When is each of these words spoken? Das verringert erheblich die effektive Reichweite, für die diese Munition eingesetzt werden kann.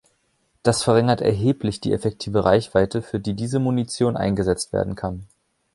Das 0.63 0.81
verringert 0.81 1.21
erheblich 1.21 1.79
die 1.79 1.93
effektive 1.93 2.43
Reichweite, 2.43 3.03
für 3.03 3.19
die 3.19 3.35
diese 3.35 3.59
Munition 3.59 4.17
eingesetzt 4.17 4.73
werden 4.73 4.95
kann. 4.95 5.27